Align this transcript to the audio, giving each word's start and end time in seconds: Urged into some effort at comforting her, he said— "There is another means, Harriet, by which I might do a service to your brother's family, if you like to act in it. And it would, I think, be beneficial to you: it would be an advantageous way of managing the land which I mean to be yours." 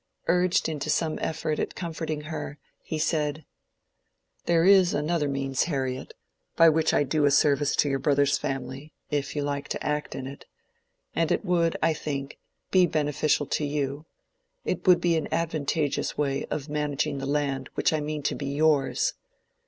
Urged 0.27 0.67
into 0.67 0.89
some 0.89 1.19
effort 1.21 1.59
at 1.59 1.75
comforting 1.75 2.21
her, 2.21 2.57
he 2.81 2.97
said— 2.97 3.45
"There 4.47 4.65
is 4.65 4.95
another 4.95 5.27
means, 5.29 5.65
Harriet, 5.65 6.15
by 6.55 6.69
which 6.69 6.91
I 6.91 7.01
might 7.01 7.09
do 7.09 7.25
a 7.25 7.29
service 7.29 7.75
to 7.75 7.87
your 7.89 7.99
brother's 7.99 8.35
family, 8.35 8.93
if 9.11 9.35
you 9.35 9.43
like 9.43 9.67
to 9.67 9.85
act 9.85 10.15
in 10.15 10.25
it. 10.25 10.47
And 11.13 11.31
it 11.31 11.45
would, 11.45 11.77
I 11.83 11.93
think, 11.93 12.39
be 12.71 12.87
beneficial 12.87 13.45
to 13.45 13.63
you: 13.63 14.07
it 14.65 14.87
would 14.87 15.01
be 15.01 15.15
an 15.17 15.27
advantageous 15.31 16.17
way 16.17 16.45
of 16.49 16.67
managing 16.67 17.19
the 17.19 17.27
land 17.27 17.69
which 17.75 17.93
I 17.93 17.99
mean 17.99 18.23
to 18.23 18.33
be 18.33 18.47
yours." 18.47 19.13